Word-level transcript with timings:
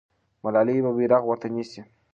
ملالۍ 0.43 0.77
به 0.83 0.91
بیرغ 0.97 1.23
ورته 1.25 1.47
ونیسي. 1.49 1.81